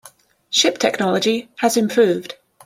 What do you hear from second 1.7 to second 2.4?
improved.